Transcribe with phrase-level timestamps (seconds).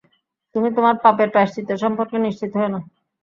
[0.55, 2.79] তুমি তোমার পাপের প্রায়শ্চিত্ত সম্পর্কে নিশ্চিন্ত হয়ো না।